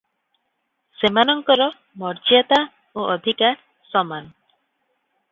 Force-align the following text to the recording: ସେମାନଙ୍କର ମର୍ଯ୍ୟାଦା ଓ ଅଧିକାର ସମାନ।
ସେମାନଙ୍କର 0.99 1.67
ମର୍ଯ୍ୟାଦା 2.03 2.59
ଓ 3.01 3.05
ଅଧିକାର 3.17 3.59
ସମାନ। 3.91 4.25